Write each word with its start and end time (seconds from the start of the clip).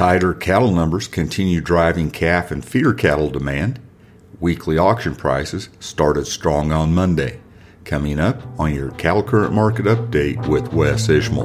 Tighter 0.00 0.32
cattle 0.32 0.70
numbers 0.70 1.06
continue 1.06 1.60
driving 1.60 2.10
calf 2.10 2.50
and 2.50 2.64
feeder 2.64 2.94
cattle 2.94 3.28
demand. 3.28 3.78
Weekly 4.40 4.78
auction 4.78 5.14
prices 5.14 5.68
started 5.78 6.26
strong 6.26 6.72
on 6.72 6.94
Monday. 6.94 7.38
Coming 7.84 8.18
up 8.18 8.40
on 8.58 8.74
your 8.74 8.92
Cattle 8.92 9.22
Current 9.22 9.52
Market 9.52 9.84
Update 9.84 10.48
with 10.48 10.72
Wes 10.72 11.10
Ishmael. 11.10 11.44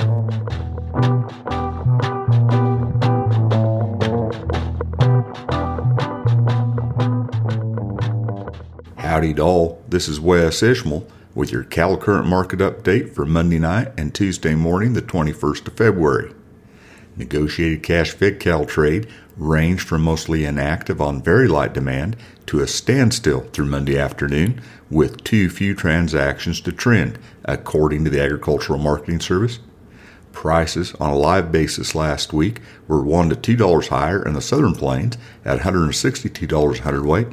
Howdy 8.95 9.33
doll, 9.33 9.83
this 9.89 10.07
is 10.07 10.21
Wes 10.21 10.63
Ishmael 10.63 11.05
with 11.33 11.51
your 11.51 11.65
Cattle 11.65 11.97
Current 11.97 12.27
Market 12.27 12.59
Update 12.59 13.13
for 13.13 13.26
Monday 13.26 13.59
night 13.59 13.91
and 13.98 14.16
Tuesday 14.16 14.55
morning, 14.55 14.94
the 14.94 15.02
21st 15.02 15.67
of 15.67 15.73
February. 15.73 16.34
Negotiated 17.17 17.81
cash 17.81 18.13
cattle 18.13 18.65
trade 18.65 19.07
ranged 19.37 19.87
from 19.87 20.01
mostly 20.01 20.45
inactive 20.45 21.01
on 21.01 21.21
very 21.21 21.47
light 21.47 21.73
demand 21.73 22.15
to 22.47 22.59
a 22.59 22.67
standstill 22.67 23.41
through 23.53 23.65
Monday 23.65 23.97
afternoon, 23.97 24.61
with 24.89 25.23
too 25.23 25.49
few 25.49 25.73
transactions 25.75 26.61
to 26.61 26.71
trend, 26.71 27.17
according 27.45 28.03
to 28.03 28.09
the 28.09 28.21
Agricultural 28.21 28.79
Marketing 28.79 29.19
Service. 29.19 29.59
Prices 30.31 30.93
on 30.99 31.09
a 31.09 31.15
live 31.15 31.51
basis 31.51 31.95
last 31.95 32.33
week 32.33 32.61
were 32.88 33.01
one 33.01 33.29
to 33.29 33.35
two 33.35 33.55
dollars 33.55 33.88
higher 33.88 34.21
in 34.21 34.33
the 34.33 34.41
Southern 34.41 34.75
Plains 34.75 35.17
at 35.45 35.61
$162 35.61 36.79
a 36.79 36.81
hundredweight, 36.81 37.27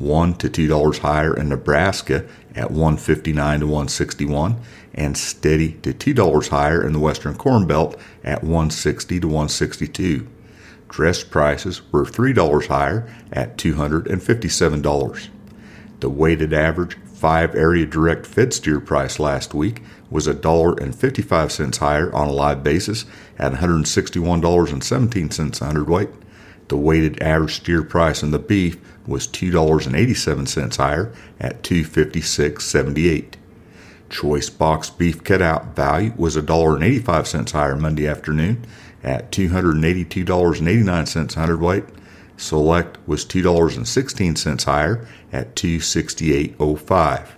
one 0.00 0.34
to 0.34 0.48
two 0.48 0.66
dollars 0.66 0.98
higher 0.98 1.36
in 1.36 1.48
Nebraska 1.48 2.24
at 2.54 2.70
159 2.70 3.60
to 3.60 3.66
161, 3.66 4.60
and 4.94 5.16
steady 5.16 5.72
to 5.82 5.92
two 5.92 6.14
dollars 6.14 6.48
higher 6.48 6.84
in 6.84 6.92
the 6.92 6.98
Western 6.98 7.36
Corn 7.36 7.66
Belt 7.66 7.98
at 8.24 8.42
160 8.42 9.20
to 9.20 9.26
162. 9.26 10.26
Dress 10.88 11.22
prices 11.22 11.82
were 11.92 12.06
three 12.06 12.32
dollars 12.32 12.66
higher 12.66 13.08
at 13.32 13.56
$257. 13.56 15.28
The 16.00 16.10
weighted 16.10 16.52
average 16.52 16.96
five 17.04 17.54
area 17.54 17.84
direct 17.84 18.26
fed 18.26 18.54
steer 18.54 18.80
price 18.80 19.18
last 19.18 19.52
week 19.52 19.82
was 20.08 20.26
a 20.26 20.32
dollar 20.32 20.72
and 20.80 20.94
55 20.94 21.52
cents 21.52 21.78
higher 21.78 22.12
on 22.14 22.28
a 22.28 22.32
live 22.32 22.64
basis 22.64 23.04
at 23.38 23.52
$161.17 23.52 25.60
a 25.60 25.64
hundredweight. 25.64 26.08
The 26.70 26.76
weighted 26.76 27.20
average 27.20 27.56
steer 27.56 27.82
price 27.82 28.22
in 28.22 28.30
the 28.30 28.38
beef 28.38 28.78
was 29.04 29.26
$2.87 29.26 30.76
higher 30.76 31.12
at 31.40 31.64
256.78. 31.64 33.34
Choice 34.08 34.50
box 34.50 34.88
beef 34.88 35.24
cutout 35.24 35.74
value 35.74 36.12
was 36.16 36.36
$1.85 36.36 37.50
higher 37.50 37.74
Monday 37.74 38.06
afternoon 38.06 38.64
at 39.02 39.32
$282.89 39.32 41.36
a 41.36 41.40
hundredweight. 41.40 41.84
Select 42.36 42.98
was 43.04 43.24
$2.16 43.24 44.62
higher 44.62 45.08
at 45.32 45.56
268.05. 45.56 47.28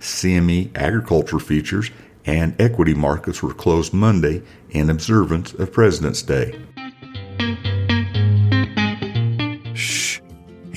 CME 0.00 0.76
agriculture 0.76 1.38
futures 1.38 1.92
and 2.26 2.60
equity 2.60 2.94
markets 2.94 3.40
were 3.40 3.54
closed 3.54 3.94
Monday 3.94 4.42
in 4.70 4.90
observance 4.90 5.54
of 5.54 5.72
President's 5.72 6.22
Day. 6.22 6.60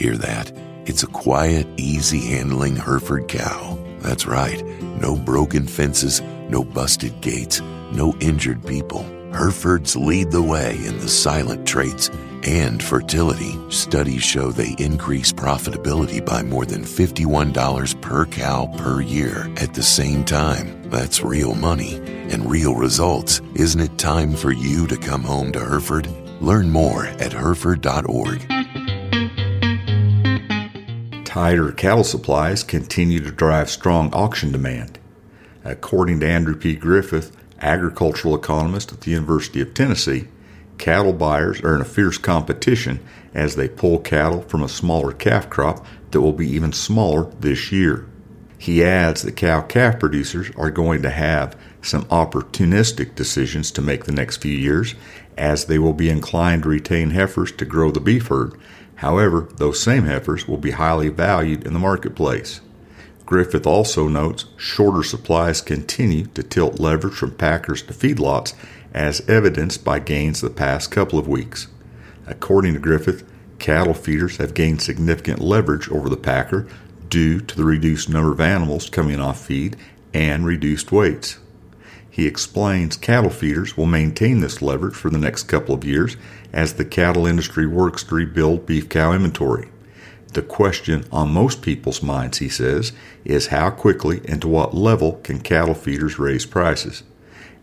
Hear 0.02 0.18
that? 0.18 0.52
It's 0.88 1.04
a 1.04 1.08
quiet, 1.08 1.68
easy 1.78 2.22
handling 2.22 2.76
Hereford 2.76 3.28
cow. 3.28 3.78
That's 4.00 4.26
right. 4.26 4.66
No 5.00 5.16
broken 5.16 5.68
fences, 5.68 6.22
no 6.50 6.64
busted 6.64 7.22
gates, 7.22 7.62
no 7.92 8.16
injured 8.20 8.66
people. 8.66 9.04
Herefords 9.32 9.96
lead 9.96 10.32
the 10.32 10.42
way 10.42 10.76
in 10.88 10.98
the 10.98 11.08
silent 11.08 11.68
traits 11.68 12.10
and 12.42 12.82
fertility. 12.82 13.56
Studies 13.70 14.24
show 14.24 14.50
they 14.50 14.76
increase 14.80 15.32
profitability 15.32 16.26
by 16.26 16.42
more 16.42 16.66
than 16.66 16.82
$51 16.82 18.02
per 18.02 18.26
cow 18.26 18.74
per 18.80 19.02
year. 19.02 19.54
At 19.58 19.76
the 19.76 19.84
same 19.84 20.24
time, 20.24 20.90
that's 20.90 21.22
real 21.22 21.54
money 21.54 21.98
and 22.32 22.50
real 22.50 22.74
results. 22.74 23.40
Isn't 23.54 23.82
it 23.82 24.00
time 24.00 24.34
for 24.34 24.52
you 24.52 24.88
to 24.88 24.98
come 24.98 25.22
home 25.22 25.52
to 25.52 25.60
Hereford? 25.60 26.08
Learn 26.42 26.72
more 26.72 27.06
at 27.06 27.34
Hereford.org. 27.34 28.51
Tighter 31.32 31.72
cattle 31.72 32.04
supplies 32.04 32.62
continue 32.62 33.22
to 33.22 33.32
drive 33.32 33.70
strong 33.70 34.14
auction 34.14 34.52
demand. 34.52 35.00
According 35.64 36.20
to 36.20 36.28
Andrew 36.28 36.58
P. 36.58 36.76
Griffith, 36.76 37.32
agricultural 37.62 38.36
economist 38.36 38.92
at 38.92 39.00
the 39.00 39.12
University 39.12 39.62
of 39.62 39.74
Tennessee, 39.74 40.28
cattle 40.78 41.14
buyers 41.14 41.62
are 41.62 41.74
in 41.74 41.80
a 41.80 41.86
fierce 41.86 42.18
competition 42.18 43.00
as 43.34 43.56
they 43.56 43.70
pull 43.70 44.00
cattle 44.00 44.42
from 44.42 44.62
a 44.62 44.68
smaller 44.68 45.14
calf 45.14 45.50
crop 45.50 45.86
that 46.12 46.20
will 46.20 46.34
be 46.34 46.50
even 46.50 46.74
smaller 46.74 47.32
this 47.40 47.72
year. 47.72 48.06
He 48.58 48.84
adds 48.84 49.22
that 49.22 49.38
cow 49.38 49.62
calf 49.62 50.00
producers 50.00 50.52
are 50.58 50.70
going 50.70 51.02
to 51.04 51.10
have 51.10 51.58
some 51.82 52.04
opportunistic 52.08 53.16
decisions 53.16 53.72
to 53.72 53.82
make 53.82 54.04
the 54.04 54.12
next 54.12 54.42
few 54.42 54.52
years, 54.52 54.96
as 55.38 55.64
they 55.64 55.80
will 55.80 55.94
be 55.94 56.10
inclined 56.10 56.64
to 56.64 56.70
retain 56.70 57.12
heifers 57.12 57.54
to 57.54 57.64
grow 57.64 57.90
the 57.90 58.02
beef 58.02 58.28
herd. 58.28 58.60
However, 59.02 59.48
those 59.58 59.80
same 59.80 60.04
heifers 60.04 60.48
will 60.48 60.58
be 60.58 60.72
highly 60.72 61.10
valued 61.10 61.66
in 61.66 61.74
the 61.74 61.80
marketplace. 61.80 62.62
Griffith 63.26 63.66
also 63.66 64.08
notes 64.08 64.46
shorter 64.58 65.02
supplies 65.02 65.60
continue 65.60 66.28
to 66.28 66.44
tilt 66.44 66.80
leverage 66.80 67.16
from 67.16 67.32
packers 67.32 67.82
to 67.82 67.94
feedlots, 67.94 68.54
as 68.94 69.28
evidenced 69.28 69.84
by 69.84 69.98
gains 69.98 70.40
the 70.40 70.52
past 70.52 70.92
couple 70.92 71.18
of 71.18 71.28
weeks. 71.28 71.68
According 72.28 72.76
to 72.76 72.80
Griffith, 72.80 73.24
cattle 73.58 73.96
feeders 73.96 74.38
have 74.38 74.54
gained 74.54 74.84
significant 74.84 75.40
leverage 75.40 75.90
over 75.90 76.08
the 76.08 76.16
packer 76.16 76.68
due 77.10 77.42
to 77.42 77.56
the 77.56 77.66
reduced 77.66 78.08
number 78.08 78.32
of 78.32 78.40
animals 78.40 78.88
coming 78.88 79.20
off 79.20 79.44
feed 79.44 79.78
and 80.14 80.46
reduced 80.46 80.92
weights. 80.92 81.40
He 82.12 82.28
explains 82.28 82.98
cattle 82.98 83.30
feeders 83.30 83.78
will 83.78 83.86
maintain 83.86 84.42
this 84.42 84.62
leverage 84.62 84.96
for 84.96 85.10
the 85.10 85.18
next 85.18 85.44
couple 85.44 85.74
of 85.74 85.86
years 85.86 86.18
as 86.52 86.74
the 86.74 86.84
cattle 86.84 87.26
industry 87.26 87.66
works 87.66 88.04
to 88.04 88.16
rebuild 88.16 88.66
beef 88.66 88.90
cow 88.90 89.14
inventory. 89.14 89.70
The 90.34 90.42
question 90.42 91.06
on 91.10 91.34
most 91.34 91.62
people's 91.62 92.04
minds, 92.04 92.40
he 92.40 92.50
says, 92.50 92.92
is 93.24 93.48
how 93.48 93.70
quickly 93.70 94.22
and 94.28 94.42
to 94.42 94.50
what 94.50 94.74
level 94.74 95.22
can 95.24 95.40
cattle 95.40 95.74
feeders 95.74 96.20
raise 96.20 96.46
prices? 96.46 97.04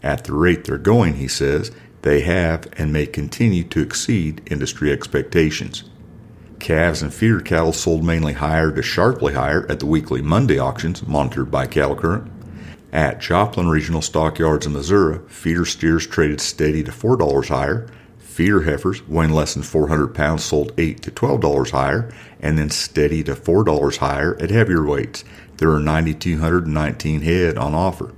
At 0.03 0.25
the 0.25 0.33
rate 0.33 0.65
they're 0.65 0.79
going, 0.79 1.15
he 1.15 1.29
says, 1.29 1.71
they 2.01 2.23
have 2.23 2.69
and 2.79 2.91
may 2.91 3.05
continue 3.07 3.65
to 3.65 3.83
exceed 3.83 4.41
industry 4.51 4.91
expectations. 4.91 5.85
Calves 6.59 7.03
and 7.03 7.13
feeder 7.13 7.41
cattle 7.41 7.73
sold 7.75 8.03
mainly 8.03 8.33
higher 8.33 8.73
to 8.73 8.83
sharply 8.83 9.35
higher 9.35 9.67
at 9.71 9.81
the 9.81 9.87
weekly 9.87 10.23
Monday 10.23 10.59
auctions 10.59 11.07
monitored 11.07 11.51
by 11.51 11.67
Cattle 11.67 11.97
Current. 11.97 12.31
At 12.93 13.21
Joplin 13.21 13.69
Regional 13.69 14.01
Stockyards 14.01 14.65
in 14.65 14.73
Missouri, 14.73 15.21
feeder 15.29 15.67
steers 15.67 16.07
traded 16.07 16.41
steady 16.41 16.83
to 16.83 16.91
$4 16.91 17.49
higher. 17.49 17.87
Feeder 18.19 18.63
heifers, 18.63 19.07
weighing 19.07 19.33
less 19.33 19.53
than 19.53 19.63
400 19.63 20.15
pounds, 20.15 20.45
sold 20.45 20.73
8 20.79 21.03
to 21.03 21.11
$12 21.11 21.71
higher, 21.71 22.11
and 22.41 22.57
then 22.57 22.71
steady 22.71 23.23
to 23.25 23.35
$4 23.35 23.99
higher 23.99 24.39
at 24.41 24.51
heavier 24.51 24.85
weights. 24.85 25.23
There 25.59 25.71
are 25.71 25.81
9,219 25.81 27.21
head 27.21 27.59
on 27.59 27.75
offer. 27.75 28.15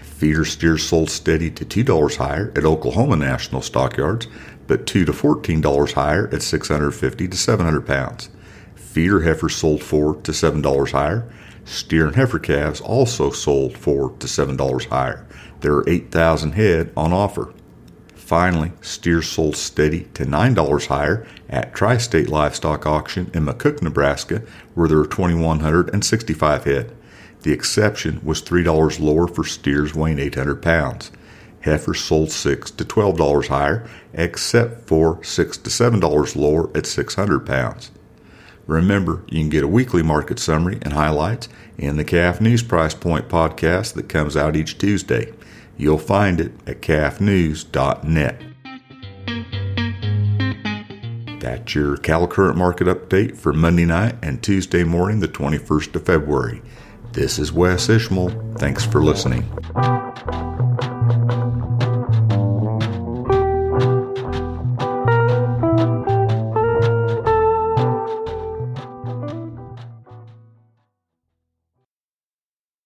Feeder 0.00 0.46
steers 0.46 0.82
sold 0.82 1.10
steady 1.10 1.50
to 1.50 1.66
$2 1.66 2.16
higher 2.16 2.52
at 2.56 2.64
Oklahoma 2.64 3.16
National 3.16 3.60
Stockyards, 3.60 4.28
but 4.66 4.86
2 4.86 5.04
to 5.04 5.12
$14 5.12 5.92
higher 5.92 6.28
at 6.32 6.40
650 6.40 7.28
to 7.28 7.36
700 7.36 7.86
pounds. 7.86 8.30
Feeder 8.74 9.20
heifers 9.20 9.56
sold 9.56 9.82
4 9.82 10.14
to 10.22 10.32
$7 10.32 10.90
higher. 10.92 11.30
Steer 11.66 12.06
and 12.06 12.14
heifer 12.14 12.38
calves 12.38 12.80
also 12.80 13.30
sold 13.30 13.76
4 13.76 14.10
to 14.20 14.26
$7 14.28 14.86
higher. 14.86 15.26
There 15.60 15.74
are 15.74 15.88
8,000 15.88 16.52
head 16.52 16.92
on 16.96 17.12
offer. 17.12 17.52
Finally, 18.14 18.72
steers 18.80 19.28
sold 19.28 19.56
steady 19.56 20.04
to 20.14 20.24
$9 20.24 20.86
higher 20.86 21.26
at 21.48 21.74
Tri 21.74 21.96
State 21.96 22.28
Livestock 22.28 22.86
Auction 22.86 23.30
in 23.34 23.44
McCook, 23.44 23.82
Nebraska, 23.82 24.42
where 24.74 24.86
there 24.86 24.98
were 24.98 25.06
2,165 25.06 26.64
head. 26.64 26.96
The 27.42 27.52
exception 27.52 28.20
was 28.24 28.42
$3 28.42 29.00
lower 29.00 29.26
for 29.26 29.44
steers 29.44 29.92
weighing 29.92 30.20
800 30.20 30.62
pounds. 30.62 31.10
Heifers 31.62 32.00
sold 32.00 32.30
6 32.30 32.70
to 32.72 32.84
$12 32.84 33.48
higher, 33.48 33.88
except 34.12 34.86
for 34.86 35.22
6 35.24 35.56
to 35.58 35.70
$7 35.70 36.36
lower 36.36 36.76
at 36.76 36.86
600 36.86 37.44
pounds. 37.44 37.90
Remember, 38.66 39.22
you 39.28 39.40
can 39.40 39.48
get 39.48 39.64
a 39.64 39.68
weekly 39.68 40.02
market 40.02 40.38
summary 40.38 40.78
and 40.82 40.92
highlights 40.92 41.48
in 41.78 41.96
the 41.96 42.04
Calf 42.04 42.40
News 42.40 42.62
Price 42.62 42.94
Point 42.94 43.28
podcast 43.28 43.94
that 43.94 44.08
comes 44.08 44.36
out 44.36 44.56
each 44.56 44.78
Tuesday. 44.78 45.32
You'll 45.76 45.98
find 45.98 46.40
it 46.40 46.52
at 46.66 46.80
calfnews.net. 46.80 48.42
That's 51.40 51.74
your 51.74 51.96
Cattle 51.98 52.26
Current 52.26 52.56
Market 52.56 52.88
Update 52.88 53.36
for 53.36 53.52
Monday 53.52 53.84
night 53.84 54.16
and 54.22 54.42
Tuesday 54.42 54.82
morning, 54.82 55.20
the 55.20 55.28
21st 55.28 55.94
of 55.94 56.04
February. 56.04 56.60
This 57.12 57.38
is 57.38 57.52
Wes 57.52 57.88
Ishmael. 57.88 58.54
Thanks 58.58 58.84
for 58.84 59.00
listening. 59.00 59.44